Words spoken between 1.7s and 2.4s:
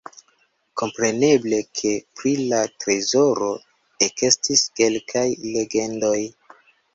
ke pri